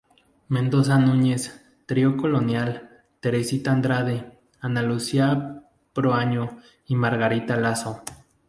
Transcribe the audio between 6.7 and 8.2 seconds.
y Margarita Laso.